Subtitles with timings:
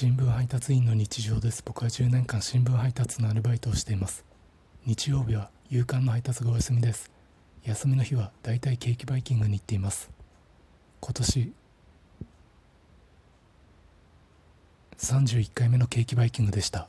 [0.00, 1.60] 新聞配達員の日常です。
[1.66, 4.24] 僕は10年間新聞配達のアルバイトをしています。
[4.86, 7.10] 日曜日は夕刊の配達がお休みです。
[7.64, 10.08] 休みの日はだいたいケーキバイキングに行っています。
[11.00, 11.52] 今年
[14.98, 16.88] 31回目のケーキバイキングでした。